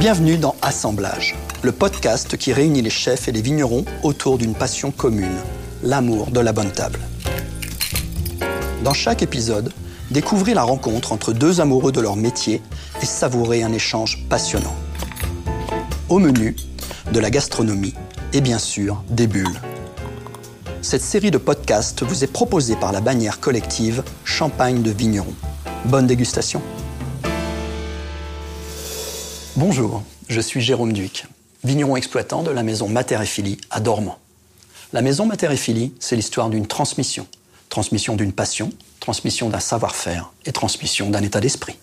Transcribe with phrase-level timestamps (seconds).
[0.00, 4.92] Bienvenue dans Assemblage, le podcast qui réunit les chefs et les vignerons autour d'une passion
[4.92, 5.36] commune,
[5.82, 6.98] l'amour de la bonne table.
[8.82, 9.74] Dans chaque épisode,
[10.10, 12.62] découvrez la rencontre entre deux amoureux de leur métier
[13.02, 14.74] et savourez un échange passionnant.
[16.08, 16.56] Au menu,
[17.12, 17.94] de la gastronomie
[18.32, 19.60] et bien sûr des bulles.
[20.80, 25.34] Cette série de podcasts vous est proposée par la bannière collective Champagne de Vigneron.
[25.84, 26.62] Bonne dégustation.
[29.60, 31.26] Bonjour, je suis Jérôme Duc,
[31.64, 34.18] vigneron exploitant de la maison Mater et à Dormant.
[34.94, 37.26] La maison Mater et c'est l'histoire d'une transmission.
[37.68, 41.76] Transmission d'une passion, transmission d'un savoir-faire et transmission d'un état d'esprit.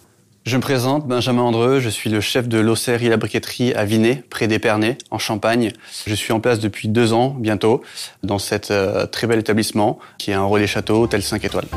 [0.44, 4.24] Je me présente, Benjamin Andreux, je suis le chef de l'osserie La Briqueterie à Vinay,
[4.28, 5.72] près d'Épernay, en Champagne.
[6.08, 7.84] Je suis en place depuis deux ans, bientôt,
[8.24, 11.68] dans cet euh, très bel établissement, qui est un relais château, hôtel 5 étoiles.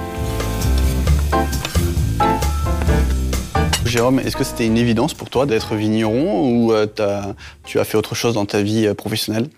[3.91, 6.87] Jérôme, est-ce que c'était une évidence pour toi d'être vigneron ou euh,
[7.65, 9.49] tu as fait autre chose dans ta vie euh, professionnelle?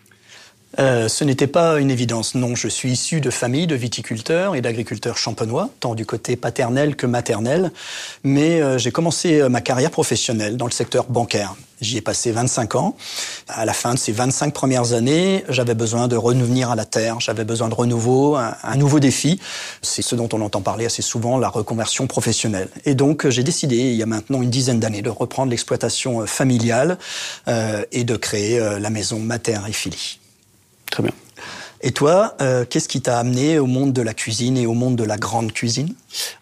[0.78, 2.55] Euh, ce n'était pas une évidence, non.
[2.55, 7.06] Je suis issu de familles de viticulteurs et d'agriculteurs champenois, tant du côté paternel que
[7.06, 7.73] maternel.
[8.25, 11.55] Mais euh, j'ai commencé euh, ma carrière professionnelle dans le secteur bancaire.
[11.81, 12.97] J'y ai passé 25 ans.
[13.48, 17.19] À la fin de ces 25 premières années, j'avais besoin de revenir à la terre,
[17.19, 19.41] j'avais besoin de renouveau, un, un nouveau défi.
[19.83, 22.69] C'est ce dont on entend parler assez souvent, la reconversion professionnelle.
[22.84, 26.98] Et donc j'ai décidé, il y a maintenant une dizaine d'années, de reprendre l'exploitation familiale
[27.48, 30.22] euh, et de créer la maison Mater et Philly.
[30.93, 31.12] Très bien.
[31.81, 34.95] Et toi, euh, qu'est-ce qui t'a amené au monde de la cuisine et au monde
[34.95, 35.95] de la grande cuisine?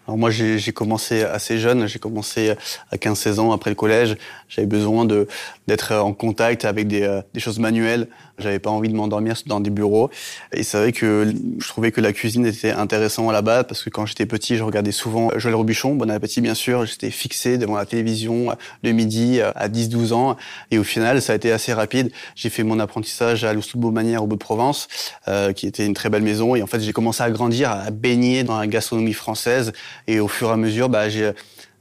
[0.07, 1.87] Alors moi, j'ai commencé assez jeune.
[1.87, 2.55] J'ai commencé
[2.91, 4.17] à 15-16 ans après le collège.
[4.49, 5.29] J'avais besoin de
[5.69, 8.09] d'être en contact avec des, euh, des choses manuelles.
[8.39, 10.11] J'avais pas envie de m'endormir dans des bureaux.
[10.53, 13.85] Et c'est vrai que je trouvais que la cuisine était intéressant à la base parce
[13.85, 16.87] que quand j'étais petit, je regardais souvent Joël Robuchon, Bon appétit bien sûr.
[16.87, 20.37] J'étais fixé devant la télévision le midi à 10-12 ans.
[20.71, 22.11] Et au final, ça a été assez rapide.
[22.35, 24.89] J'ai fait mon apprentissage à l'Oustoubeau-Manière au bout de Provence,
[25.29, 26.55] euh, qui était une très belle maison.
[26.55, 29.60] Et en fait, j'ai commencé à grandir, à baigner dans la gastronomie française.
[30.07, 31.33] Et au fur et à mesure, bah, j'ai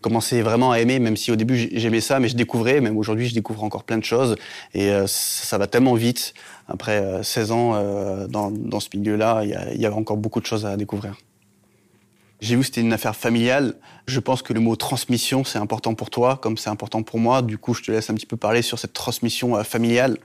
[0.01, 3.27] commencé vraiment à aimer, même si au début j'aimais ça, mais je découvrais, même aujourd'hui
[3.27, 4.35] je découvre encore plein de choses,
[4.73, 6.33] et euh, ça va tellement vite.
[6.67, 10.45] Après 16 euh, ans euh, dans, ce milieu-là, il y, y a, encore beaucoup de
[10.45, 11.15] choses à découvrir.
[12.41, 13.75] J'ai vu que c'était une affaire familiale.
[14.07, 17.41] Je pense que le mot transmission, c'est important pour toi, comme c'est important pour moi.
[17.41, 20.17] Du coup, je te laisse un petit peu parler sur cette transmission familiale.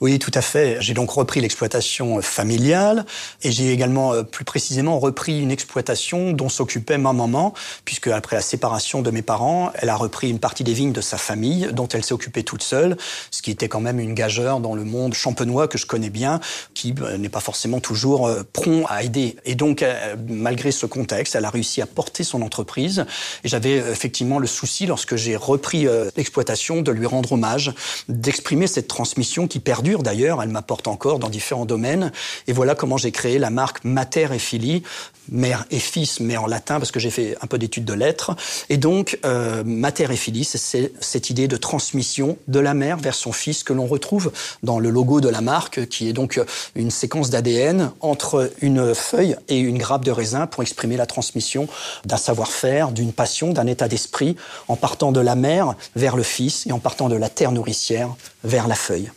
[0.00, 0.76] Oui, tout à fait.
[0.80, 3.06] J'ai donc repris l'exploitation familiale
[3.42, 7.54] et j'ai également euh, plus précisément repris une exploitation dont s'occupait ma maman,
[7.84, 11.00] puisque après la séparation de mes parents, elle a repris une partie des vignes de
[11.00, 12.96] sa famille dont elle s'est occupée toute seule,
[13.30, 16.40] ce qui était quand même une gageure dans le monde champenois que je connais bien,
[16.74, 19.36] qui euh, n'est pas forcément toujours euh, prompt à aider.
[19.44, 19.84] Et donc,
[20.28, 23.06] malgré ce contexte, elle a réussi à porter son entreprise
[23.44, 25.86] et j'avais effectivement le souci, lorsque j'ai repris
[26.16, 27.72] l'exploitation, de lui rendre hommage,
[28.08, 32.12] d'exprimer cette transmission qui d'ailleurs, elle m'apporte encore dans différents domaines.
[32.46, 34.82] Et voilà comment j'ai créé la marque Mater et Fili,
[35.28, 38.36] mère et fils, mais en latin parce que j'ai fait un peu d'études de lettres.
[38.68, 43.14] Et donc, euh, Mater et Fili, c'est cette idée de transmission de la mère vers
[43.14, 44.32] son fils que l'on retrouve
[44.62, 46.40] dans le logo de la marque, qui est donc
[46.74, 51.68] une séquence d'ADN entre une feuille et une grappe de raisin pour exprimer la transmission
[52.04, 54.36] d'un savoir-faire, d'une passion, d'un état d'esprit,
[54.68, 58.14] en partant de la mère vers le fils et en partant de la terre nourricière
[58.44, 59.10] vers la feuille.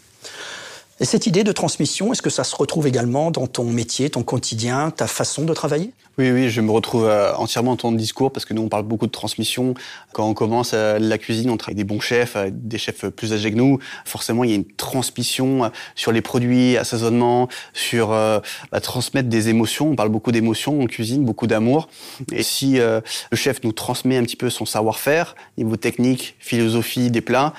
[1.01, 4.21] Et cette idée de transmission, est-ce que ça se retrouve également dans ton métier, ton
[4.21, 5.91] quotidien, ta façon de travailler?
[6.17, 8.83] Oui, oui, je me retrouve euh, entièrement dans ton discours parce que nous, on parle
[8.83, 9.75] beaucoup de transmission.
[10.11, 13.31] Quand on commence euh, la cuisine, on travaille avec des bons chefs, des chefs plus
[13.31, 13.79] âgés que nous.
[14.03, 19.47] Forcément, il y a une transmission euh, sur les produits, assaisonnement, sur bah, transmettre des
[19.47, 19.91] émotions.
[19.91, 21.87] On parle beaucoup d'émotions en cuisine, beaucoup d'amour.
[22.33, 23.01] Et si le
[23.33, 27.53] chef nous transmet un petit peu son savoir-faire, niveau technique, philosophie des plats,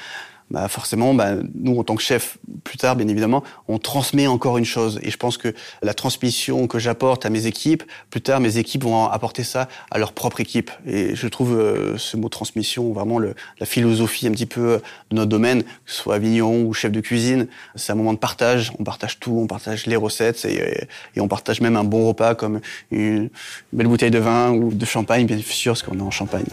[0.51, 4.59] bah forcément, bah, nous en tant que chef, plus tard, bien évidemment, on transmet encore
[4.59, 4.99] une chose.
[5.03, 8.85] Et je pense que la transmission que j'apporte à mes équipes, plus tard, mes équipes
[8.85, 10.71] vont apporter ça à leur propre équipe.
[10.87, 14.81] Et je trouve euh, ce mot transmission vraiment le, la philosophie un petit peu
[15.11, 17.47] de notre domaine, que ce soit vigneron ou chef de cuisine.
[17.77, 18.73] C'est un moment de partage.
[18.79, 20.87] On partage tout, on partage les recettes et,
[21.17, 22.61] et on partage même un bon repas comme
[22.91, 23.31] une
[23.73, 26.45] belle bouteille de vin ou de champagne, bien sûr, parce qu'on est en Champagne.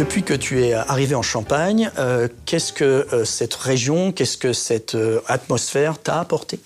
[0.00, 4.54] Depuis que tu es arrivé en Champagne, euh, qu'est-ce que euh, cette région, qu'est-ce que
[4.54, 6.58] cette euh, atmosphère t'a apporté?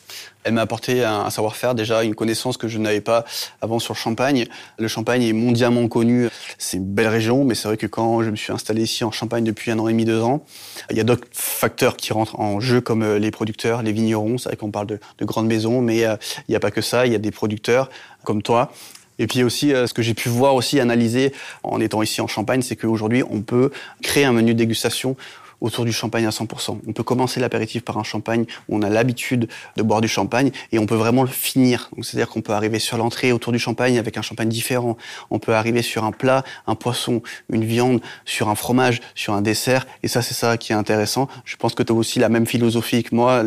[0.45, 3.25] Elle m'a apporté un, savoir-faire, déjà une connaissance que je n'avais pas
[3.61, 4.47] avant sur Champagne.
[4.79, 6.29] Le Champagne est mondialement connu.
[6.59, 9.11] C'est une belle région, mais c'est vrai que quand je me suis installé ici en
[9.11, 10.45] Champagne depuis un an et demi, deux ans,
[10.91, 14.39] il y a d'autres facteurs qui rentrent en jeu, comme les producteurs, les vignerons.
[14.39, 16.19] C'est vrai qu'on parle de, grandes maisons, mais il
[16.51, 17.05] n'y a pas que ça.
[17.05, 17.91] Il y a des producteurs
[18.23, 18.71] comme toi
[19.19, 21.32] Et puis aussi, ce que j'ai pu voir aussi, analyser
[21.62, 23.70] en étant ici en Champagne, c'est qu'aujourd'hui, on peut
[24.02, 25.16] créer un menu de dégustation
[25.64, 26.78] autour du champagne à 100%.
[26.87, 30.78] On peut commencer l'apéritif par un champagne on a l'habitude de boire du champagne et
[30.78, 31.90] on peut vraiment le finir.
[32.02, 34.96] C'est-à-dire qu'on peut arriver sur l'entrée autour du champagne avec un champagne différent.
[35.31, 39.43] On peut arriver sur un plat, un poisson, une viande, sur un fromage, sur un
[39.43, 39.87] dessert.
[40.02, 41.28] Et ça, c'est ça qui est intéressant.
[41.44, 43.43] Je pense que tu as aussi la même philosophie que moi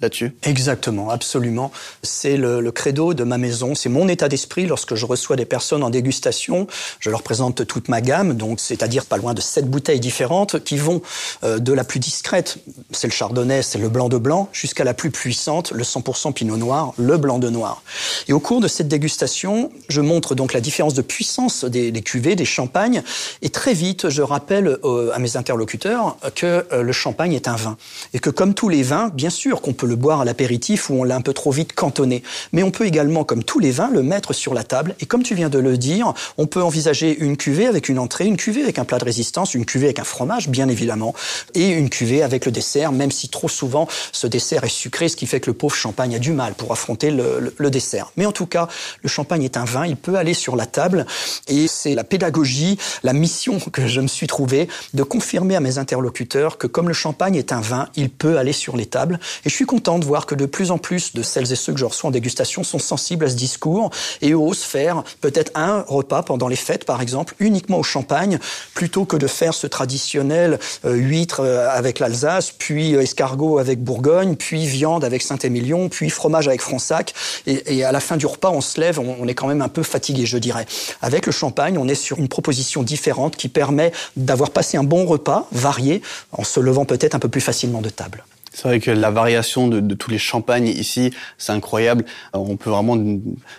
[0.00, 1.70] là-dessus Exactement, absolument.
[2.02, 5.44] C'est le, le, credo de ma maison, c'est mon état d'esprit lorsque je reçois des
[5.44, 6.66] personnes en dégustation.
[6.98, 10.76] Je leur présente toute ma gamme, donc c'est-à-dire pas loin de sept bouteilles différentes qui
[10.76, 11.02] vont
[11.42, 12.58] de la plus discrète,
[12.92, 16.56] c'est le chardonnay, c'est le blanc de blanc, jusqu'à la plus puissante, le 100% pinot
[16.56, 17.82] noir, le blanc de noir.
[18.28, 22.02] Et au cours de cette dégustation, je montre donc la différence de puissance des, des
[22.02, 23.02] cuvées, des champagnes,
[23.42, 27.56] et très vite, je rappelle euh, à mes interlocuteurs que euh, le champagne est un
[27.56, 27.76] vin.
[28.14, 30.94] Et que comme tous les vins, bien sûr qu'on peut le boire à l'apéritif où
[30.94, 32.22] on l'a un peu trop vite cantonné.
[32.52, 34.94] Mais on peut également, comme tous les vins, le mettre sur la table.
[35.00, 38.26] Et comme tu viens de le dire, on peut envisager une cuvée avec une entrée,
[38.26, 41.14] une cuvée avec un plat de résistance, une cuvée avec un fromage, bien évidemment,
[41.54, 45.16] et une cuvée avec le dessert, même si trop souvent ce dessert est sucré, ce
[45.16, 48.12] qui fait que le pauvre champagne a du mal pour affronter le, le dessert.
[48.16, 48.68] Mais en tout cas,
[49.02, 51.06] le champagne est un vin, il peut aller sur la table.
[51.48, 55.78] Et c'est la pédagogie, la mission que je me suis trouvé de confirmer à mes
[55.78, 59.18] interlocuteurs que comme le champagne est un vin, il peut aller sur les tables.
[59.44, 61.72] Et je suis content de voir que de plus en plus de celles et ceux
[61.72, 63.90] que je reçois en dégustation sont sensibles à ce discours
[64.20, 68.38] et osent faire peut-être un repas pendant les fêtes, par exemple, uniquement au champagne,
[68.74, 73.82] plutôt que de faire ce traditionnel euh, huître euh, avec l'Alsace, puis euh, escargot avec
[73.82, 77.14] Bourgogne, puis viande avec Saint-Émilion, puis fromage avec Fronsac.
[77.46, 79.82] Et, à la fin du repas, on se lève, on, est quand même un peu
[79.82, 80.66] fatigué, je dirais.
[81.02, 85.04] Avec le champagne, on est sur une proposition différente qui permet d'avoir passé un bon
[85.04, 88.24] repas, varié, en se levant peut-être un peu plus facilement de table.
[88.52, 92.04] C'est vrai que la variation de, de tous les champagnes ici, c'est incroyable.
[92.34, 92.98] Euh, on peut vraiment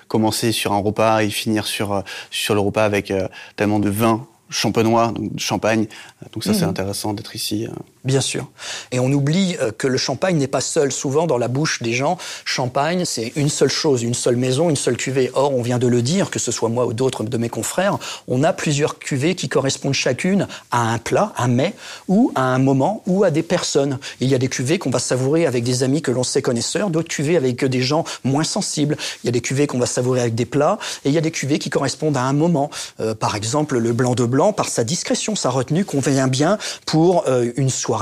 [0.08, 3.14] commencer sur un repas et finir sur, sur le repas avec
[3.56, 5.88] tellement de vin champenois, donc de champagne.
[6.32, 6.70] Donc ça, c'est mmh.
[6.70, 7.68] intéressant d'être ici.
[8.04, 8.50] Bien sûr.
[8.92, 10.92] Et on oublie euh, que le champagne n'est pas seul.
[10.92, 14.76] Souvent, dans la bouche des gens, champagne, c'est une seule chose, une seule maison, une
[14.76, 15.32] seule cuvée.
[15.36, 17.98] Or, on vient de le dire, que ce soit moi ou d'autres de mes confrères,
[18.28, 21.76] on a plusieurs cuvées qui correspondent chacune à un plat, un mets,
[22.10, 24.00] ou à un moment, ou à des personnes.
[24.20, 26.90] Il y a des cuvées qu'on va savourer avec des amis que l'on sait connaisseurs,
[26.90, 28.98] d'autres cuvées avec des gens moins sensibles.
[29.24, 31.22] Il y a des cuvées qu'on va savourer avec des plats, et il y a
[31.22, 32.70] des cuvées qui correspondent à un moment.
[33.00, 37.24] Euh, par exemple, le blanc de blanc, par sa discrétion, sa retenue, convient bien pour
[37.30, 37.93] euh, une soirée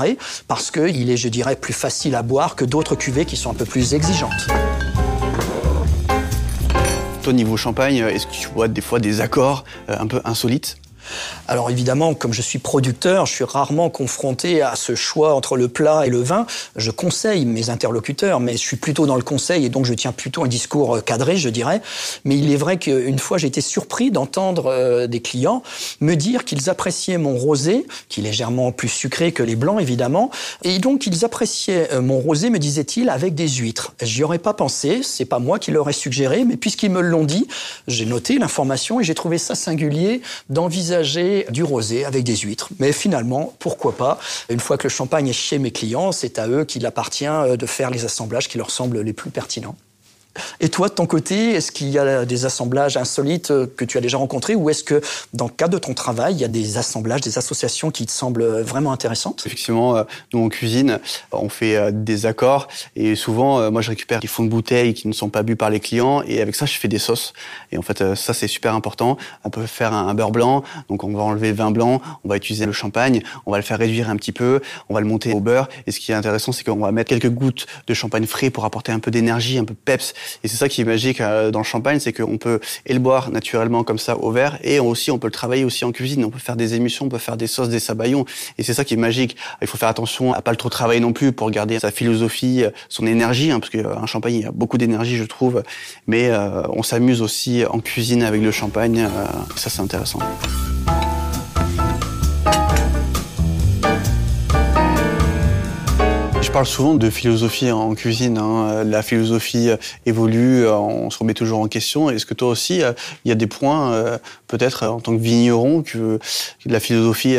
[0.48, 3.54] parce qu'il est, je dirais, plus facile à boire que d'autres cuvées qui sont un
[3.54, 4.48] peu plus exigeantes.
[7.22, 10.76] Toi, niveau champagne, est-ce que tu vois des fois des accords euh, un peu insolites?
[11.48, 15.68] Alors évidemment, comme je suis producteur, je suis rarement confronté à ce choix entre le
[15.68, 16.46] plat et le vin.
[16.76, 20.12] Je conseille mes interlocuteurs, mais je suis plutôt dans le conseil et donc je tiens
[20.12, 21.82] plutôt un discours euh, cadré, je dirais.
[22.24, 25.62] Mais il est vrai qu'une fois, j'ai été surpris d'entendre euh, des clients
[26.00, 30.30] me dire qu'ils appréciaient mon rosé, qui est légèrement plus sucré que les blancs, évidemment,
[30.62, 33.92] et donc ils appréciaient euh, mon rosé, me disait-il, avec des huîtres.
[34.00, 37.24] J'y aurais pas pensé, c'est pas moi qui leur ai suggéré, mais puisqu'ils me l'ont
[37.24, 37.46] dit,
[37.88, 41.01] j'ai noté l'information et j'ai trouvé ça singulier d'envisager
[41.50, 42.68] du rosé avec des huîtres.
[42.78, 44.18] Mais finalement, pourquoi pas
[44.48, 47.56] Une fois que le champagne est chez mes clients, c'est à eux qu'il appartient euh,
[47.56, 49.76] de faire les assemblages qui leur semblent les plus pertinents.
[50.60, 53.98] Et toi, de ton côté, est-ce qu'il y a des assemblages insolites euh, que tu
[53.98, 55.00] as déjà rencontrés ou est-ce que
[55.34, 58.12] dans le cadre de ton travail, il y a des assemblages, des associations qui te
[58.12, 59.42] semblent vraiment intéressantes?
[59.46, 61.00] Effectivement, euh, nous en cuisine,
[61.32, 65.08] on fait euh, des accords et souvent, moi je récupère des fonds de bouteilles qui
[65.08, 67.32] ne sont pas bu par les clients et avec ça, je fais des sauces.
[67.70, 69.16] Et en fait, ça c'est super important.
[69.44, 72.36] On peut faire un beurre blanc, donc on va enlever le vin blanc, on va
[72.36, 75.32] utiliser le champagne, on va le faire réduire un petit peu, on va le monter
[75.32, 75.68] au beurre.
[75.86, 78.64] Et ce qui est intéressant, c'est qu'on va mettre quelques gouttes de champagne frais pour
[78.64, 81.60] apporter un peu d'énergie, un peu peps et c'est ça qui est magique euh, dans
[81.60, 85.10] le champagne, c'est qu'on peut et le boire naturellement comme ça au verre, et aussi
[85.10, 86.24] on peut le travailler aussi en cuisine.
[86.24, 88.24] On peut faire des émulsions, on peut faire des sauces, des sabayons,
[88.58, 89.36] et c'est ça qui est magique.
[89.60, 92.64] Il faut faire attention à pas le trop travailler non plus pour garder sa philosophie,
[92.88, 95.62] son énergie, hein, parce qu'un champagne il y a beaucoup d'énergie, je trouve.
[96.06, 99.00] Mais euh, on s'amuse aussi en cuisine avec le champagne.
[99.00, 99.26] Euh,
[99.56, 100.20] ça c'est intéressant.
[106.52, 108.36] Parle souvent de philosophie en cuisine.
[108.36, 108.84] Hein.
[108.84, 109.70] La philosophie
[110.04, 112.10] évolue, on se remet toujours en question.
[112.10, 112.82] Est-ce que toi aussi,
[113.24, 114.18] il y a des points, euh,
[114.48, 116.18] peut-être en tant que vigneron, que
[116.66, 117.38] la philosophie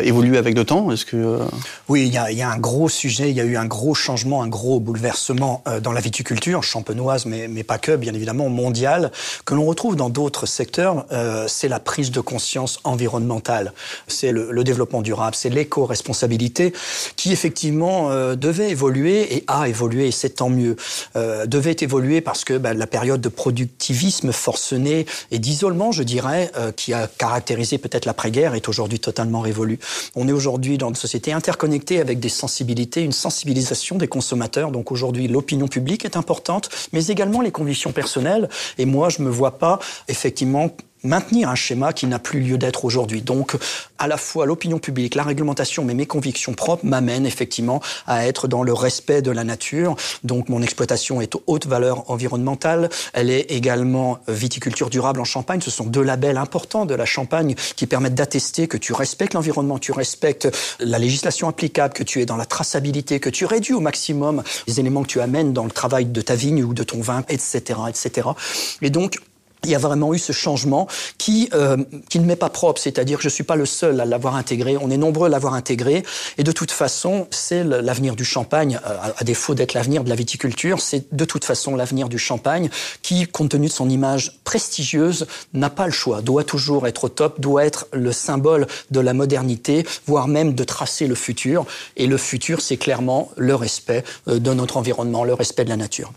[0.00, 1.38] évolué avec le temps Est-ce que
[1.88, 3.94] oui, il y, a, y, a, un gros sujet, il y a eu un gros
[3.94, 9.12] changement, un gros bouleversement dans la viticulture champenoise, mais, mais pas que, bien évidemment mondiale,
[9.44, 11.06] que l'on retrouve dans d'autres secteurs.
[11.46, 13.72] c'est la prise de conscience environnementale,
[14.08, 16.72] c'est le, le, développement durable, c'est l'éco-responsabilité
[17.16, 20.76] qui effectivement devait évoluer et a évolué, et c'est tant mieux.
[21.14, 26.72] devait évoluer parce que ben, la période de productivisme forcené et d'isolement, je dirais, euh,
[26.72, 29.78] qui a caractérisé peut-être l'après-guerre, est aujourd'hui totalement révolue.
[30.14, 34.70] On est aujourd'hui dans une société interconnectée avec des sensibilités, une sensibilisation des consommateurs.
[34.70, 38.48] Donc aujourd'hui, l'opinion publique est importante, mais également les conditions personnelles.
[38.78, 40.70] Et moi, je me vois pas effectivement
[41.04, 43.22] maintenir un schéma qui n'a plus lieu d'être aujourd'hui.
[43.22, 43.56] Donc,
[43.98, 48.48] à la fois l'opinion publique, la réglementation, mais mes convictions propres m'amènent effectivement à être
[48.48, 49.96] dans le respect de la nature.
[50.24, 52.90] Donc, mon exploitation est haute valeur environnementale.
[53.12, 55.60] Elle est également viticulture durable en Champagne.
[55.60, 59.78] Ce sont deux labels importants de la Champagne qui permettent d'attester que tu respectes l'environnement,
[59.78, 60.48] tu respectes
[60.80, 64.80] la législation applicable, que tu es dans la traçabilité, que tu réduis au maximum les
[64.80, 67.80] éléments que tu amènes dans le travail de ta vigne ou de ton vin, etc.,
[67.88, 68.28] etc.
[68.80, 69.18] Et donc,
[69.64, 70.86] il y a vraiment eu ce changement
[71.18, 71.76] qui euh,
[72.08, 74.76] qui ne m'est pas propre, c'est-à-dire que je suis pas le seul à l'avoir intégré.
[74.76, 76.02] On est nombreux à l'avoir intégré,
[76.38, 80.14] et de toute façon, c'est l'avenir du champagne, euh, à défaut d'être l'avenir de la
[80.14, 82.70] viticulture, c'est de toute façon l'avenir du champagne,
[83.02, 87.08] qui, compte tenu de son image prestigieuse, n'a pas le choix, doit toujours être au
[87.08, 91.66] top, doit être le symbole de la modernité, voire même de tracer le futur.
[91.96, 95.76] Et le futur, c'est clairement le respect euh, de notre environnement, le respect de la
[95.76, 96.12] nature.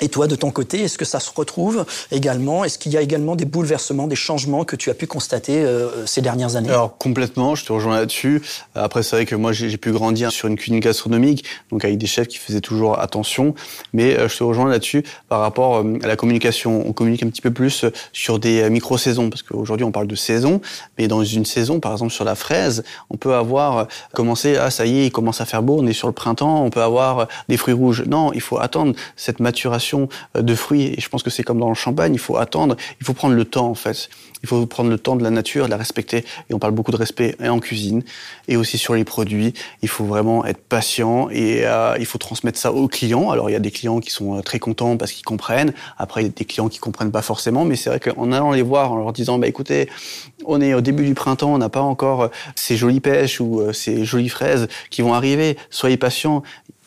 [0.00, 2.64] Et toi, de ton côté, est-ce que ça se retrouve également?
[2.64, 6.06] Est-ce qu'il y a également des bouleversements, des changements que tu as pu constater euh,
[6.06, 6.70] ces dernières années?
[6.70, 8.42] Alors complètement, je te rejoins là-dessus.
[8.74, 12.06] Après, c'est vrai que moi, j'ai pu grandir sur une cuisine gastronomique, donc avec des
[12.06, 13.54] chefs qui faisaient toujours attention.
[13.92, 16.82] Mais euh, je te rejoins là-dessus par rapport euh, à la communication.
[16.86, 20.60] On communique un petit peu plus sur des micro-saisons, parce qu'aujourd'hui, on parle de saison.
[20.98, 24.86] Mais dans une saison, par exemple sur la fraise, on peut avoir commencé, ah ça
[24.86, 27.28] y est, il commence à faire beau, on est sur le printemps, on peut avoir
[27.48, 28.04] des fruits rouges.
[28.06, 30.94] Non, il faut attendre cette maturation euh, de fruits.
[30.96, 33.34] Et je pense que c'est comme dans le champagne, il faut attendre, il faut prendre
[33.34, 34.08] le temps en fait.
[34.42, 36.24] Il faut prendre le temps de la nature, de la respecter.
[36.48, 38.02] Et on parle beaucoup de respect et en cuisine
[38.48, 39.52] et aussi sur les produits.
[39.82, 43.30] Il faut vraiment être patient et euh, il faut transmettre ça aux clients.
[43.30, 45.74] Alors il y a des clients qui sont euh, très contents parce qu'ils comprennent.
[45.98, 47.64] Après il y a des clients qui comprennent pas forcément.
[47.64, 49.88] Mais c'est vrai qu'en allant les voir, en leur disant bah écoutez,
[50.46, 54.04] on est au début du printemps, on n'a pas encore ces jolies pêches ou ces
[54.04, 55.58] jolies fraises qui vont arriver.
[55.68, 56.42] Soyez patients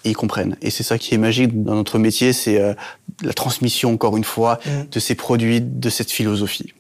[0.10, 0.58] ils comprennent.
[0.62, 2.74] Et c'est ça qui est magique dans notre métier, c'est euh,
[3.22, 4.90] la transmission, encore une fois, mm.
[4.92, 6.74] de ces produits, de cette philosophie.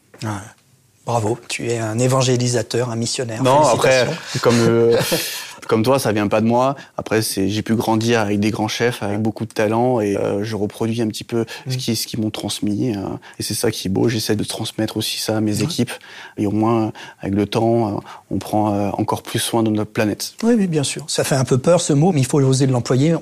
[1.05, 3.43] Bravo, tu es un évangélisateur, un missionnaire.
[3.43, 4.07] Non, après,
[4.41, 4.98] comme euh,
[5.67, 6.75] comme toi, ça vient pas de moi.
[6.98, 10.43] Après, c'est j'ai pu grandir avec des grands chefs, avec beaucoup de talent, et euh,
[10.43, 11.77] je reproduis un petit peu ce mm.
[11.77, 12.95] qui ce qu'ils m'ont transmis.
[12.95, 13.01] Euh,
[13.39, 14.10] et c'est ça qui est beau.
[14.10, 15.91] J'essaie de transmettre aussi ça à mes équipes.
[16.38, 16.91] Et au moins,
[17.22, 18.00] avec le temps, euh,
[18.31, 20.33] on prend encore plus soin de notre planète.
[20.43, 21.05] Oui, oui, bien sûr.
[21.07, 23.15] Ça fait un peu peur ce mot, mais il faut oser l'employer.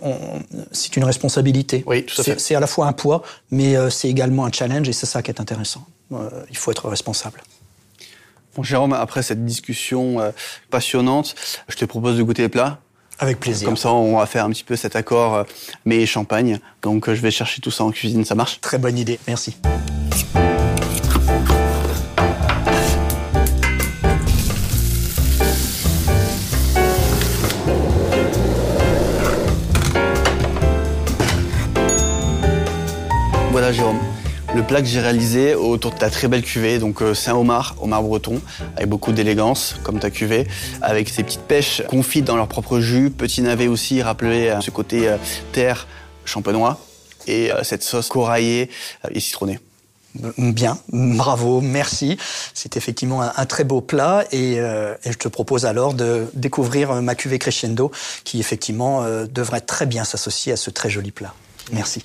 [0.71, 1.83] C'est une responsabilité.
[1.85, 2.39] Oui, tout à fait.
[2.39, 5.31] C'est à la fois un poids, mais c'est également un challenge, et c'est ça qui
[5.31, 5.85] est intéressant.
[6.49, 7.41] il faut être responsable.
[8.55, 10.31] Bon, Jérôme, après cette discussion euh,
[10.69, 11.35] passionnante,
[11.67, 12.79] je te propose de goûter les plats.
[13.19, 13.67] Avec plaisir.
[13.67, 15.43] Comme ça, on va faire un petit peu cet accord euh,
[15.85, 16.59] mais champagne.
[16.81, 18.25] Donc, euh, je vais chercher tout ça en cuisine.
[18.25, 18.59] Ça marche?
[18.61, 19.19] Très bonne idée.
[19.27, 19.55] Merci.
[34.71, 36.79] Plat que j'ai réalisé autour de ta très belle cuvée.
[36.79, 38.39] Donc euh, c'est un homard, breton,
[38.77, 40.47] avec beaucoup d'élégance, comme ta cuvée,
[40.81, 44.71] avec ces petites pêches confites dans leur propre jus, petit navet aussi, rappelé à ce
[44.71, 45.17] côté euh,
[45.51, 45.87] terre
[46.23, 46.79] champenois,
[47.27, 48.69] et euh, cette sauce coraillée
[49.09, 49.59] et citronnée.
[50.37, 52.17] Bien, bravo, merci.
[52.53, 57.39] C'est effectivement un, très beau plat et, je te propose alors de découvrir ma cuvée
[57.39, 57.91] crescendo
[58.25, 61.33] qui effectivement devrait très bien s'associer à ce très joli plat.
[61.71, 62.03] Merci.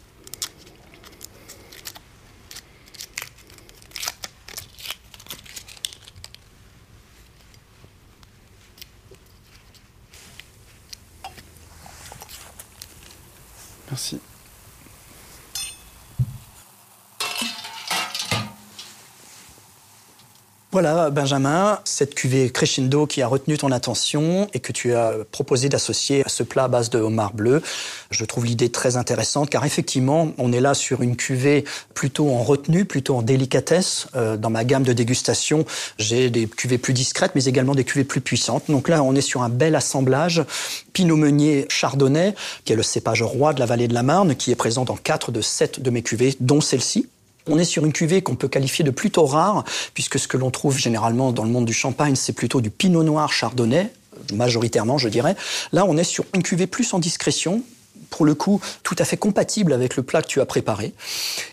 [13.97, 14.21] Merci.
[20.71, 25.71] Voilà, Benjamin, cette cuvée crescendo qui a retenu ton attention et que tu as proposé
[25.71, 27.63] d'associer à ce plat à base de homard bleu.
[28.11, 32.43] Je trouve l'idée très intéressante car effectivement, on est là sur une cuvée plutôt en
[32.43, 34.09] retenue, plutôt en délicatesse.
[34.15, 35.65] Euh, dans ma gamme de dégustation,
[35.99, 38.65] j'ai des cuvées plus discrètes, mais également des cuvées plus puissantes.
[38.69, 40.45] Donc là, on est sur un bel assemblage
[40.93, 42.35] Pinot Meunier Chardonnay,
[42.65, 44.97] qui est le cépage roi de la vallée de la Marne, qui est présent dans
[44.97, 47.09] quatre de sept de mes cuvées, dont celle-ci.
[47.49, 50.51] On est sur une cuvée qu'on peut qualifier de plutôt rare, puisque ce que l'on
[50.51, 53.93] trouve généralement dans le monde du champagne, c'est plutôt du pinot noir chardonnay,
[54.33, 55.37] majoritairement, je dirais.
[55.73, 57.63] Là, on est sur une cuvée plus en discrétion,
[58.11, 60.93] pour le coup, tout à fait compatible avec le plat que tu as préparé.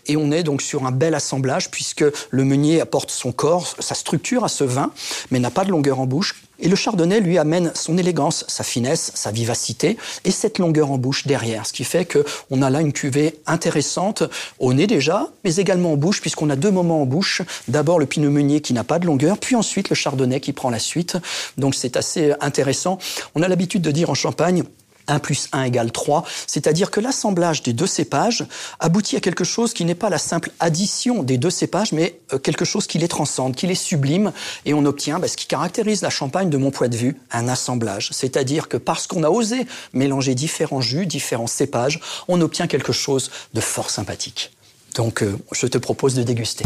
[0.06, 3.94] Et on est donc sur un bel assemblage puisque le meunier apporte son corps, sa
[3.94, 4.92] structure à ce vin,
[5.30, 6.34] mais n'a pas de longueur en bouche.
[6.60, 10.98] Et le chardonnay lui amène son élégance, sa finesse, sa vivacité et cette longueur en
[10.98, 11.66] bouche derrière.
[11.66, 14.22] Ce qui fait qu'on a là une cuvée intéressante
[14.60, 17.42] au nez déjà, mais également en bouche puisqu'on a deux moments en bouche.
[17.66, 20.70] D'abord le pinot meunier qui n'a pas de longueur, puis ensuite le chardonnay qui prend
[20.70, 21.16] la suite.
[21.58, 22.98] Donc c'est assez intéressant.
[23.34, 24.62] On a l'habitude de dire en Champagne,
[25.08, 28.44] 1 plus 1 égale 3, c'est-à-dire que l'assemblage des deux cépages
[28.80, 32.38] aboutit à quelque chose qui n'est pas la simple addition des deux cépages, mais euh,
[32.38, 34.32] quelque chose qui les transcende, qui les sublime,
[34.64, 37.48] et on obtient bah, ce qui caractérise la Champagne de mon point de vue, un
[37.48, 38.08] assemblage.
[38.12, 43.30] C'est-à-dire que parce qu'on a osé mélanger différents jus, différents cépages, on obtient quelque chose
[43.52, 44.52] de fort sympathique.
[44.94, 46.64] Donc euh, je te propose de déguster.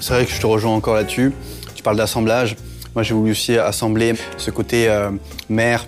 [0.00, 1.32] C'est vrai que je te rejoins encore là-dessus.
[1.78, 2.56] Tu parles d'assemblage.
[2.96, 5.10] Moi, j'ai voulu aussi assembler ce côté euh,
[5.48, 5.86] mer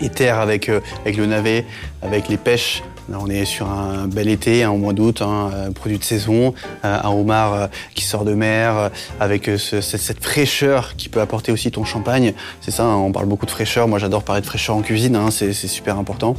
[0.00, 1.66] et terre avec, euh, avec le navet,
[2.00, 2.82] avec les pêches.
[3.10, 6.02] Là, on est sur un bel été, hein, au mois d'août, hein, euh, produit de
[6.02, 8.90] saison, un homard qui sort de mer,
[9.20, 12.32] avec cette, fraîcheur qui peut apporter aussi ton champagne.
[12.62, 13.88] C'est ça, hein, on parle beaucoup de fraîcheur.
[13.88, 16.36] Moi, j'adore parler de fraîcheur en cuisine, c'est super important.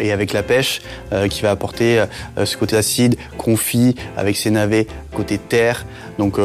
[0.00, 0.80] Et avec la pêche
[1.28, 2.02] qui va apporter
[2.42, 5.84] ce côté acide, confit, avec ses navets, côté terre.
[6.18, 6.38] Donc,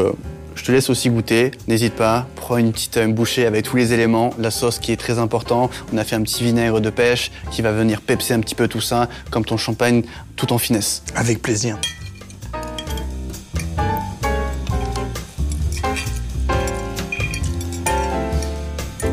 [0.59, 1.51] je te laisse aussi goûter.
[1.69, 4.31] N'hésite pas, prends une petite bouchée avec tous les éléments.
[4.37, 5.69] La sauce qui est très important.
[5.93, 8.67] On a fait un petit vinaigre de pêche qui va venir pepser un petit peu
[8.67, 10.03] tout ça, comme ton champagne,
[10.35, 11.01] tout en finesse.
[11.15, 11.79] Avec plaisir.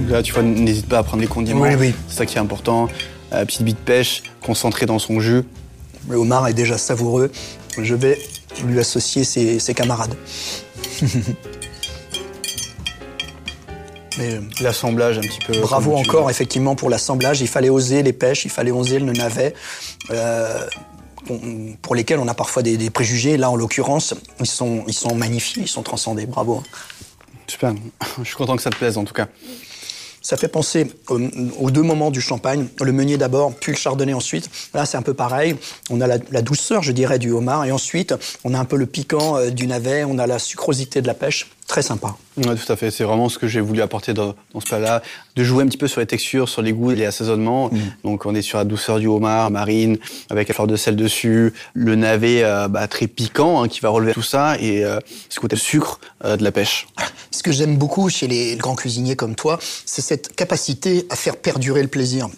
[0.08, 1.60] Là, tu vois, n'hésite pas à prendre les condiments.
[1.60, 1.94] Oui, oui.
[2.08, 2.88] C'est ça qui est important.
[3.30, 5.42] La petite bite de pêche concentrée dans son jus.
[6.08, 7.30] Le homard est déjà savoureux.
[7.80, 8.18] Je vais
[8.66, 10.16] lui associer ses camarades.
[14.18, 15.58] Mais euh, l'assemblage un petit peu.
[15.60, 17.40] Bravo encore effectivement pour l'assemblage.
[17.40, 19.54] Il fallait oser les pêches, il fallait oser le navet.
[20.10, 20.66] Euh,
[21.82, 23.36] pour lesquels on a parfois des, préjugés.
[23.36, 26.24] Là, en l'occurrence, ils sont, ils sont magnifiés, ils sont transcendés.
[26.24, 26.62] Bravo.
[27.46, 27.74] Super.
[28.18, 29.28] Je suis content que ça te plaise, en tout cas.
[30.26, 32.66] Ça fait penser aux, deux moments du champagne.
[32.82, 34.50] Le meunier d'abord, puis le chardonnay ensuite.
[34.74, 35.54] Là, c'est un peu pareil.
[35.88, 37.64] On a la, douceur, je dirais, du homard.
[37.64, 40.02] Et ensuite, on a un peu le piquant euh, du navet.
[40.02, 41.46] On a la sucrosité de la pêche.
[41.66, 42.14] Très sympa.
[42.36, 42.92] Oui, tout à fait.
[42.92, 45.02] C'est vraiment ce que j'ai voulu apporter dans, ce plat-là,
[45.34, 47.70] de jouer un petit peu sur les textures, sur les goûts et les assaisonnements.
[47.70, 47.78] Mm.
[48.04, 49.98] Donc, on est sur la douceur du homard, marine,
[50.30, 53.88] avec la fleur de sel dessus, le navet euh, bah, très piquant hein, qui va
[53.88, 56.86] relever tout ça, et euh, ce côté sucre euh, de la pêche.
[57.32, 61.36] Ce que j'aime beaucoup chez les grands cuisiniers comme toi, c'est cette capacité à faire
[61.36, 62.28] perdurer le plaisir.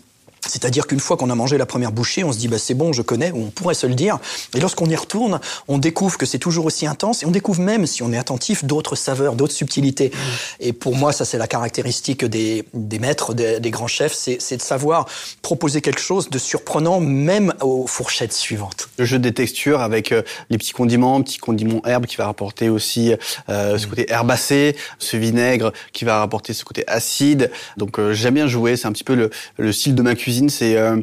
[0.49, 2.93] C'est-à-dire qu'une fois qu'on a mangé la première bouchée, on se dit bah, c'est bon,
[2.93, 4.19] je connais, ou on pourrait se le dire.
[4.55, 7.87] Et lorsqu'on y retourne, on découvre que c'est toujours aussi intense et on découvre même,
[7.87, 10.11] si on est attentif, d'autres saveurs, d'autres subtilités.
[10.13, 10.19] Mmh.
[10.61, 14.57] Et pour moi, ça c'est la caractéristique des, des maîtres, des, des, grands chefs, c'est
[14.57, 15.07] de savoir
[15.43, 18.89] proposer quelque chose de surprenant même aux fourchettes suivantes.
[18.99, 22.69] Le jeu des textures avec euh, les petits condiments, petits condiments herbes qui va rapporter
[22.69, 23.15] aussi
[23.49, 23.91] euh, ce mmh.
[23.91, 27.51] côté herbacé, ce vinaigre qui va rapporter ce côté acide.
[27.77, 30.38] Donc euh, j'aime bien jouer, c'est un petit peu le, le style de ma cuisine
[30.49, 30.97] c'est euh,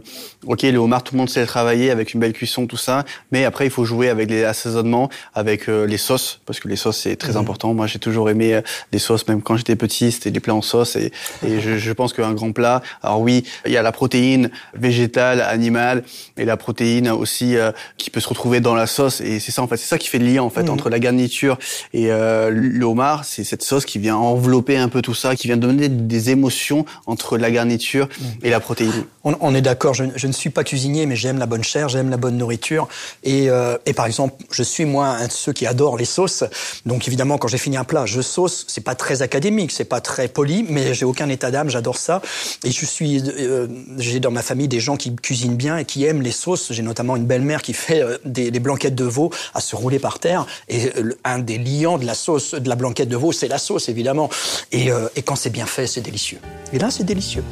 [0.46, 3.04] ok le homard, tout le monde sait le travailler avec une belle cuisson, tout ça,
[3.32, 6.76] mais après il faut jouer avec les assaisonnements, avec euh, les sauces, parce que les
[6.78, 7.40] sauces c'est très mhm.
[7.40, 7.74] important.
[7.74, 10.62] Moi j'ai toujours aimé euh, les sauces, même quand j'étais petit, c'était des plats en
[10.62, 11.12] sauce, et,
[11.46, 15.42] et je, je, pense qu'un grand plat, alors oui, il y a la protéine végétale,
[15.42, 16.04] animale,
[16.38, 17.56] et la protéine aussi
[17.98, 20.08] qui peut se retrouver dans la sauce, et c'est ça en fait, c'est ça qui
[20.08, 20.70] fait le lien en fait mhm.
[20.70, 21.58] entre la garniture
[21.94, 25.58] et le homard, c'est cette sauce qui vient envelopper un peu tout ça, qui vient
[25.58, 28.28] donner des émotions entre la garniture mhm.
[28.44, 31.64] et la protéine on, est d'accord, je, ne suis pas cuisinier, mais j'aime la bonne
[31.64, 32.88] chair, j'aime la bonne nourriture.
[33.24, 36.44] Et, euh, et, par exemple, je suis moi un de ceux qui adorent les sauces.
[36.86, 38.66] Donc évidemment, quand j'ai fini un plat, je sauce.
[38.68, 42.22] C'est pas très académique, c'est pas très poli, mais j'ai aucun état d'âme, j'adore ça.
[42.64, 46.06] Et je suis, euh, j'ai dans ma famille des gens qui cuisinent bien et qui
[46.06, 46.72] aiment les sauces.
[46.72, 50.20] J'ai notamment une belle-mère qui fait euh, des, blanquettes de veau à se rouler par
[50.20, 50.46] terre.
[50.70, 50.92] Et
[51.24, 54.30] un des liants de la sauce, de la blanquette de veau, c'est la sauce évidemment.
[54.72, 54.90] Et
[55.24, 56.40] quand c'est bien fait, c'est délicieux.
[56.74, 57.44] Et là, c'est délicieux.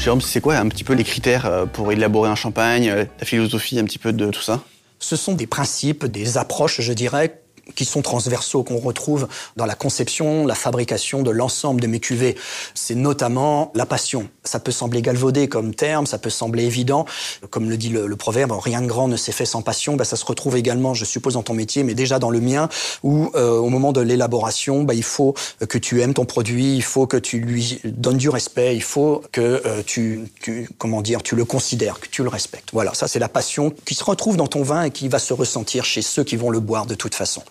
[0.00, 3.26] Jérôme, c'est quoi un petit peu les critères euh, pour élaborer un champagne, euh, la
[3.26, 4.62] philosophie un petit peu de tout ça?
[4.98, 7.42] Ce sont des principes, des approches, je dirais,
[7.74, 12.36] qui sont transversaux, qu'on retrouve dans la conception, la fabrication de l'ensemble de mes cuvées.
[12.74, 14.28] C'est notamment la passion.
[14.44, 17.06] Ça peut sembler galvaudé comme terme, ça peut sembler évident.
[17.50, 19.96] Comme le dit le, proverbe, rien de grand ne s'est fait sans passion.
[19.96, 22.68] Bah, ça se retrouve également, je suppose, dans ton métier, mais déjà dans le mien,
[23.02, 25.34] où euh, au moment de l'élaboration, bah, il faut
[25.68, 29.22] que tu aimes ton produit, il faut que tu lui donnes du respect, il faut
[29.32, 32.70] que euh, tu, tu, comment dire, tu le considères, que tu le respectes.
[32.72, 35.32] Voilà, ça c'est la passion qui se retrouve dans ton vin et qui va se
[35.32, 37.42] ressentir chez ceux qui vont le boire de toute façon.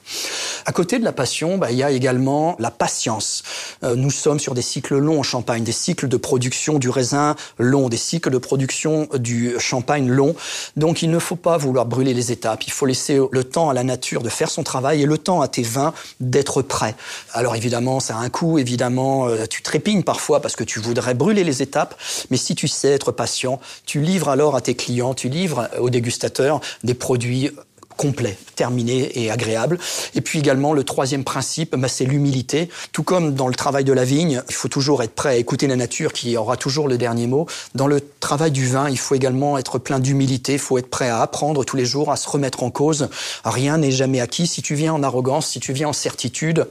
[0.66, 3.44] À côté de la passion, bah, il y a également la patience.
[3.84, 7.36] Euh, nous sommes sur des cycles longs en Champagne, des cycles de production du raisin
[7.58, 10.36] long, des cycles de production du champagne long.
[10.76, 12.64] Donc il ne faut pas vouloir brûler les étapes.
[12.68, 15.42] Il faut laisser le temps à la nature de faire son travail et le temps
[15.42, 16.96] à tes vins d'être prêts.
[17.34, 18.60] Alors évidemment, ça a un coût.
[18.60, 21.96] Évidemment, euh, tu trépignes parfois parce que tu voudrais brûler les étapes.
[22.30, 25.90] Mais si tu sais être patient, tu livres alors à tes clients, tu livres aux
[25.90, 27.52] dégustateurs des produits
[28.00, 29.78] complet, terminé et agréable.
[30.16, 32.70] Et puis également, le troisième principe, bah, c'est l'humilité.
[32.94, 35.68] Tout comme dans le travail de la vigne, il faut toujours être prêt à écouter
[35.68, 37.46] la nature qui aura toujours le dernier mot.
[37.76, 40.54] Dans le travail du vin, il faut également être plein d'humilité.
[40.54, 43.10] Il faut être prêt à apprendre tous les jours, à se remettre en cause.
[43.44, 44.48] Rien n'est jamais acquis.
[44.48, 46.68] Si tu viens en arrogance, si tu viens en certitude,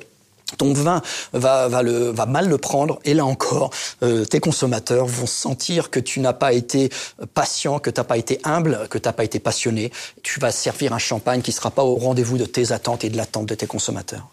[0.57, 3.71] ton vin va, va, le, va mal le prendre et là encore,
[4.03, 6.91] euh, tes consommateurs vont sentir que tu n'as pas été
[7.35, 9.93] patient, que tu n'as pas été humble, que tu n'as pas été passionné.
[10.23, 13.11] Tu vas servir un champagne qui ne sera pas au rendez-vous de tes attentes et
[13.11, 14.27] de l'attente de tes consommateurs.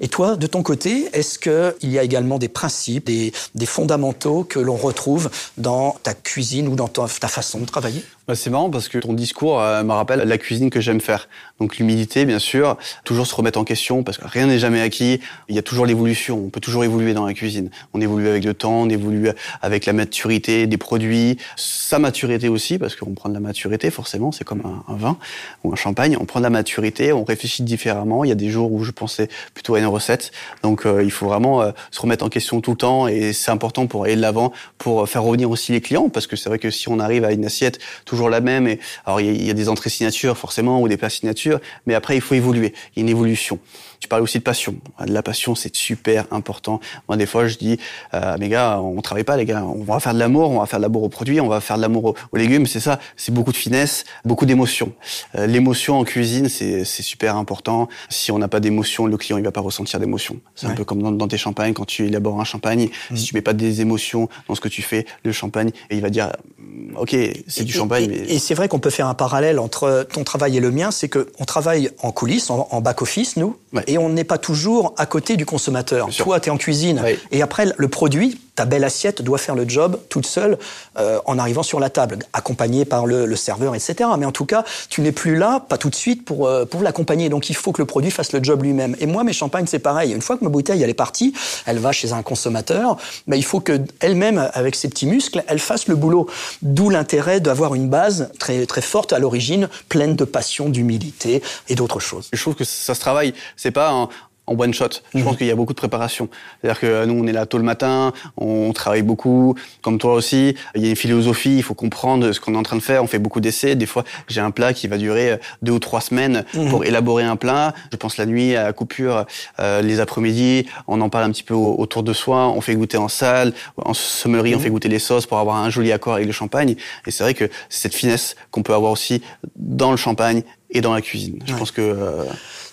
[0.00, 3.32] Et toi, de ton côté, est-ce qu'il y a également des principes, des,
[3.66, 8.02] fondamentaux que l'on retrouve dans ta cuisine ou dans ta, ta façon de travailler?
[8.28, 11.28] Bah, c'est marrant parce que ton discours euh, me rappelle la cuisine que j'aime faire.
[11.60, 15.20] Donc l'humilité, bien sûr, toujours se remettre en question parce que rien n'est jamais acquis.
[15.48, 16.42] Il y a toujours l'évolution.
[16.46, 17.70] On peut toujours évoluer dans la cuisine.
[17.94, 19.30] On évolue avec le temps, on évolue
[19.62, 24.32] avec la maturité des produits, sa maturité aussi parce qu'on prend de la maturité forcément.
[24.32, 25.18] C'est comme un, un, vin
[25.62, 26.16] ou un champagne.
[26.20, 28.24] On prend de la maturité, on réfléchit différemment.
[28.24, 30.32] Il y a des jours où je pensais plutôt à une recette.
[30.62, 33.50] Donc euh, il faut vraiment euh, se remettre en question tout le temps et c'est
[33.50, 36.58] important pour aller de l'avant, pour faire revenir aussi les clients parce que c'est vrai
[36.58, 38.66] que si on arrive à une assiette toujours la même.
[38.68, 42.16] Et alors il y, a des entrées signatures forcément ou des plats signatures, mais après
[42.16, 42.72] il faut évoluer.
[42.94, 43.58] Il y a une évolution.
[44.06, 44.76] Tu parles aussi de passion.
[45.04, 46.78] De la passion, c'est super important.
[47.08, 47.76] Moi, des fois, je dis
[48.14, 49.64] euh, mes gars, on travaille pas, les gars.
[49.64, 51.76] On va faire de l'amour, on va faire de l'amour aux produits, on va faire
[51.76, 52.68] de l'amour aux, légumes.
[52.68, 53.00] C'est ça.
[53.16, 54.92] C'est beaucoup de finesse, beaucoup d'émotion.
[55.34, 57.88] Euh, l'émotion en cuisine, c'est super important.
[58.08, 60.36] Si on n'a pas d'émotion, le client il va pas ressentir d'émotion.
[60.54, 62.88] C'est un peu comme dans, tes champagnes quand tu élabores un champagne.
[63.08, 63.26] Si mm.
[63.26, 66.10] tu mets pas des émotions dans ce que tu fais, le champagne, et il va
[66.10, 67.16] dire, mm, ok,
[67.48, 68.04] c'est du champagne.
[68.04, 68.34] Et, mais...
[68.34, 71.08] et c'est vrai qu'on peut faire un parallèle entre ton travail et le mien, c'est
[71.08, 73.56] que on travaille en coulisses, en, en back office, nous,
[73.88, 76.08] et on n'est pas toujours à côté du consommateur.
[76.16, 77.02] Toi, tu es en cuisine.
[77.30, 80.58] Et après, le produit, ta belle assiette doit faire le job toute seule
[80.98, 84.10] euh, en arrivant sur la table, accompagnée par le, le, serveur, etc.
[84.18, 86.82] Mais en tout cas, tu n'es plus là, pas tout de suite, pour, euh, pour
[86.82, 87.28] l'accompagner.
[87.28, 88.96] Donc il faut que le produit fasse le job lui-même.
[88.98, 90.12] Et moi, mes champagnes, c'est pareil.
[90.12, 91.34] Une fois que ma bouteille, elle est partie,
[91.66, 95.86] elle va chez un consommateur, mais il faut qu'elle-même, avec ses petits muscles, elle fasse
[95.86, 96.26] le boulot.
[96.62, 101.74] D'où l'intérêt d'avoir une base très, très forte à l'origine, pleine de passion, d'humilité et
[101.74, 102.28] d'autres choses.
[102.32, 103.34] Je trouve que ça se travaille.
[103.56, 104.08] C'est pas un,
[104.46, 104.88] en one shot.
[105.14, 105.38] Je pense mhm.
[105.38, 106.28] qu'il y a beaucoup de préparation.
[106.60, 110.54] C'est-à-dire que nous, on est là tôt le matin, on travaille beaucoup, comme toi aussi.
[110.74, 113.02] Il y a une philosophie, il faut comprendre ce qu'on est en train de faire.
[113.02, 113.74] On fait beaucoup d'essais.
[113.74, 116.68] Des fois, j'ai un plat qui va durer euh, deux ou trois semaines mhm.
[116.68, 117.74] pour élaborer un plat.
[117.90, 119.26] Je pense la nuit à la coupure,
[119.60, 122.48] euh, les après-midi, on en parle un petit peu autour de soi.
[122.48, 124.64] On fait goûter en salle, en sommerie, on mhm.
[124.64, 126.76] fait goûter les sauces pour avoir un joli accord avec le champagne.
[127.06, 129.22] Et c'est vrai que c'est cette finesse qu'on peut avoir aussi
[129.54, 131.38] dans le champagne et dans la cuisine.
[131.46, 132.24] Je pense que euh,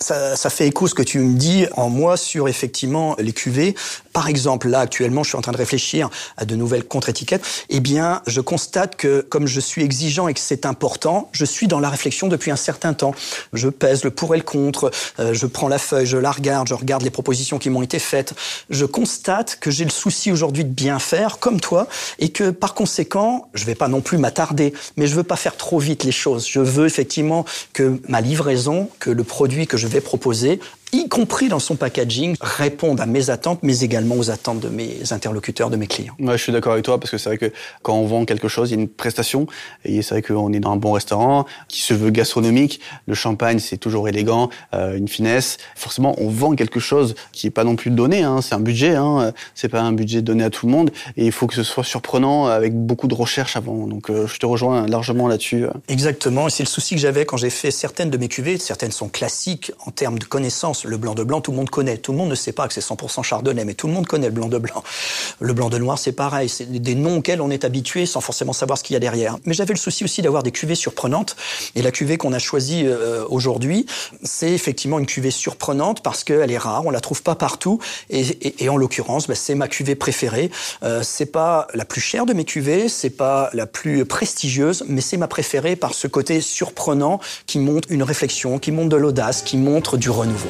[0.03, 3.73] ça, ça, fait écho ce que tu me dis en moi sur effectivement les cuvées.
[4.11, 7.43] Par exemple, là actuellement, je suis en train de réfléchir à de nouvelles contre-étiquettes.
[7.69, 11.67] Eh bien, je constate que comme je suis exigeant et que c'est important, je suis
[11.67, 13.15] dans la réflexion depuis un certain temps.
[13.53, 14.91] Je pèse le pour et le contre.
[15.19, 17.97] Euh, je prends la feuille, je la regarde, je regarde les propositions qui m'ont été
[17.97, 18.33] faites.
[18.69, 21.87] Je constate que j'ai le souci aujourd'hui de bien faire, comme toi,
[22.19, 25.55] et que par conséquent, je vais pas non plus m'attarder, mais je veux pas faire
[25.55, 26.47] trop vite les choses.
[26.47, 30.59] Je veux effectivement que ma livraison, que le produit que je vais proposer
[30.93, 35.11] y compris dans son packaging, répondent à mes attentes, mais également aux attentes de mes
[35.11, 36.13] interlocuteurs, de mes clients.
[36.19, 37.51] Ouais, je suis d'accord avec toi parce que c'est vrai que
[37.81, 39.47] quand on vend quelque chose, il y a une prestation
[39.83, 42.79] et c'est vrai qu'on est dans un bon restaurant qui se veut gastronomique.
[43.07, 45.57] Le champagne, c'est toujours élégant, euh, une finesse.
[45.75, 48.23] Forcément, on vend quelque chose qui est pas non plus donné.
[48.23, 51.25] Hein, c'est un budget, hein, c'est pas un budget donné à tout le monde et
[51.25, 53.87] il faut que ce soit surprenant avec beaucoup de recherche avant.
[53.87, 55.65] Donc, euh, je te rejoins largement là-dessus.
[55.87, 58.57] Exactement, et c'est le souci que j'avais quand j'ai fait certaines de mes cuvées.
[58.57, 61.97] Certaines sont classiques en termes de connaissances le blanc de blanc, tout le monde connaît.
[61.97, 64.27] Tout le monde ne sait pas que c'est 100% chardonnay, mais tout le monde connaît
[64.27, 64.83] le blanc de blanc.
[65.39, 66.49] Le blanc de noir, c'est pareil.
[66.49, 69.37] C'est des noms auxquels on est habitué sans forcément savoir ce qu'il y a derrière.
[69.45, 71.35] Mais j'avais le souci aussi d'avoir des cuvées surprenantes.
[71.75, 73.85] Et la cuvée qu'on a choisie euh, aujourd'hui,
[74.23, 77.79] c'est effectivement une cuvée surprenante parce qu'elle est rare, on la trouve pas partout.
[78.09, 80.49] Et, en l'occurrence, bah, c'est ma cuvée préférée.
[80.83, 85.01] Euh, c'est pas la plus chère de mes cuvées, c'est pas la plus prestigieuse, mais
[85.01, 89.41] c'est ma préférée par ce côté surprenant qui montre une réflexion, qui montre de l'audace,
[89.41, 90.49] qui montre du renouveau.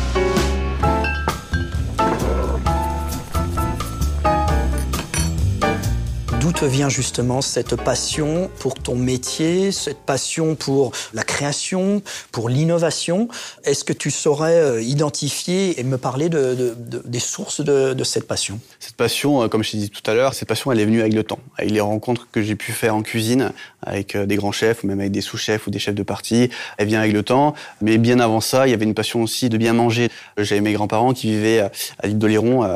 [6.61, 13.29] te vient justement cette passion pour ton métier, cette passion pour la création, pour l'innovation
[13.63, 18.59] Est-ce que tu saurais euh, identifier et me parler de, des sources de, cette passion?
[18.79, 21.01] Cette passion, euh, comme je t'ai dit tout à l'heure, cette passion, elle est venue
[21.01, 24.35] avec le temps, avec les rencontres que j'ai pu faire en cuisine, avec euh, des
[24.35, 26.51] grands chefs ou même avec des sous-chefs ou des chefs de partie.
[26.77, 29.49] Elle vient avec le temps, mais bien avant ça, il y avait une passion aussi
[29.49, 30.09] de bien manger.
[30.37, 31.61] J'avais mes grands-parents qui vivaient
[31.97, 32.67] à l'île d'Oléron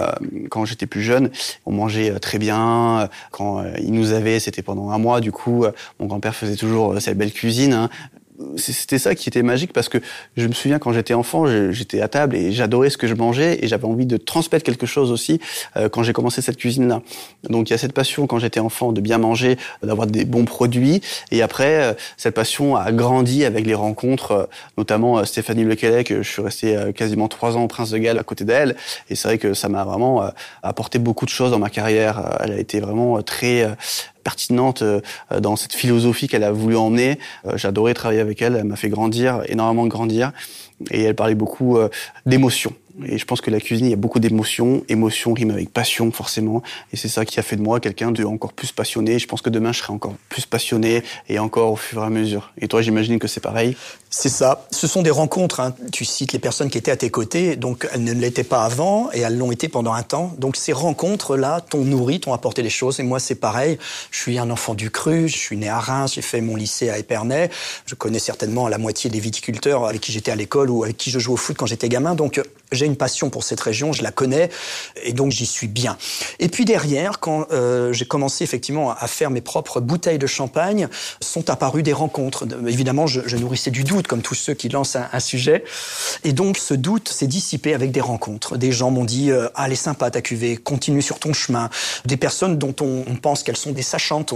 [0.50, 1.30] quand j'étais plus jeune.
[1.68, 3.10] On mangeait très bien.
[3.30, 6.94] Quand il nous avait, c'était pendant un mois, du coup, euh, mon grand-père faisait toujours
[6.94, 7.74] euh, sa belle cuisine.
[7.74, 7.90] Hein
[8.58, 9.98] c'était ça qui était magique parce que
[10.36, 13.60] je me souviens quand j'étais enfant, j'étais à table et j'adorais ce que je mangeais
[13.64, 15.40] et j'avais envie de transmettre quelque chose aussi
[15.78, 17.02] euh, quand j'ai commencé cette cuisine-là.
[17.50, 20.46] Donc il y a cette passion quand j'étais enfant de bien manger, d'avoir des bons
[20.46, 24.46] produits et après euh, cette passion a grandi avec les rencontres, euh,
[24.78, 28.44] notamment Stéphanie Lequelec, je suis resté quasiment trois ans au Prince de Galles à côté
[28.44, 28.76] d'elle
[29.10, 30.30] et c'est vrai que ça m'a vraiment
[30.64, 32.38] apporté beaucoup de choses dans ma carrière.
[32.42, 33.76] Elle a été vraiment très
[34.26, 35.00] pertinente euh,
[35.40, 37.20] dans cette philosophie qu'elle a voulu emmener.
[37.48, 40.34] Euh, J'adorais travailler avec elle, elle m'a fait grandir, énormément grandir,
[40.92, 41.88] et elle parlait beaucoup euh,
[42.26, 42.74] d'émotions.
[43.04, 44.84] Et je pense que la cuisine, il y a beaucoup d'émotions.
[44.88, 46.64] Émotion rime avec passion, forcément.
[46.94, 49.20] Et c'est ça qui a fait de moi quelqu'un de encore plus passionné.
[49.20, 52.10] Je pense que demain, je serai encore plus passionné et encore au fur et à
[52.10, 52.54] mesure.
[52.62, 53.76] Et toi, j'imagine que c'est pareil.
[54.10, 54.66] C'est ça.
[54.72, 55.60] Ce sont des rencontres.
[55.60, 55.76] Hein.
[55.92, 57.58] Tu cites les personnes qui étaient à tes côtés.
[57.58, 60.34] Donc, elles ne l'étaient pas avant et elles l'ont été pendant un temps.
[60.38, 63.02] Donc, ces rencontres-là t'ont nourri, t'ont apporté des choses.
[63.02, 63.78] Et moi, c'est pareil.
[64.12, 65.28] Je suis un enfant du cru.
[65.28, 66.14] Je suis né à Reims.
[66.16, 67.50] J'ai fait mon lycée à Épernay.
[67.86, 71.12] Je connais certainement la moitié des viticulteurs avec qui j'étais à l'école ou avec qui
[71.12, 72.16] je jouais au foot quand j'étais gamin.
[72.16, 74.50] Donc, j'ai une passion pour cette région, je la connais,
[75.04, 75.98] et donc j'y suis bien.
[76.40, 80.88] Et puis derrière, quand euh, j'ai commencé effectivement à faire mes propres bouteilles de champagne,
[81.22, 82.46] sont apparues des rencontres.
[82.68, 85.64] Évidemment, je, nourrissais du doute, comme tous ceux qui lancent un, sujet.
[86.24, 88.58] Et donc ce doute s'est dissipé avec des rencontres.
[88.58, 91.70] Des gens m'ont dit euh, Ah, elle est sympa ta cuvée, continue sur ton chemin.
[92.06, 94.34] Des personnes dont on, on pense qu'elles sont des sachantes,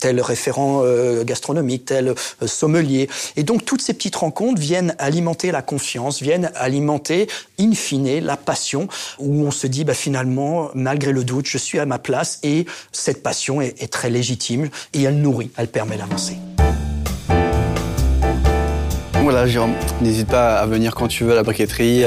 [0.00, 3.08] tel référent euh, gastronomique, tel euh, sommelier.
[3.36, 8.36] Et donc toutes ces petites rencontres viennent alimenter la confiance, viennent alimenter in fine la
[8.36, 8.88] passion,
[9.18, 12.66] où on se dit bah, finalement, malgré le doute, je suis à ma place et
[12.92, 16.36] cette passion est, est très légitime et elle nourrit, elle permet d'avancer.
[19.24, 22.04] Voilà, Jérôme, n'hésite pas à venir quand tu veux à la briqueterie.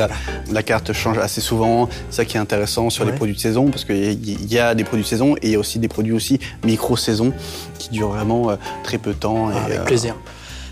[0.52, 1.90] La carte change assez souvent.
[2.12, 4.84] C'est ça qui est intéressant sur les produits de saison, parce qu'il y a des
[4.84, 7.34] produits de saison et il y a aussi des produits aussi micro-saison
[7.80, 9.50] qui durent vraiment euh, très peu de temps.
[9.50, 10.16] Ah, avec euh, plaisir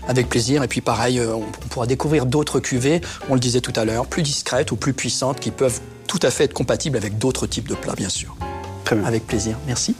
[0.08, 0.62] avec plaisir.
[0.62, 4.06] Et puis pareil, euh, on pourra découvrir d'autres cuvées, on le disait tout à l'heure,
[4.06, 7.68] plus discrètes ou plus puissantes, qui peuvent tout à fait être compatibles avec d'autres types
[7.68, 8.36] de plats, bien sûr.
[8.84, 9.04] Très bien.
[9.04, 9.56] Avec plaisir.
[9.66, 9.96] Merci.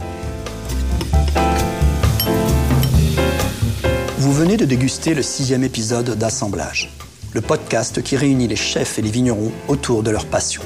[4.18, 6.92] Vous venez de déguster le sixième épisode d'Assemblage,
[7.32, 10.62] le podcast qui réunit les chefs et les vignerons autour de leur passion.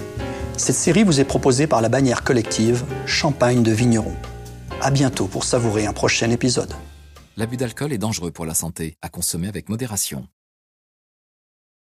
[0.57, 4.17] Cette série vous est proposée par la bannière collective Champagne de Vignerons.
[4.83, 6.73] À bientôt pour savourer un prochain épisode.
[7.41, 10.29] L'abus d'alcool est dangereux pour la santé, à consommer avec modération.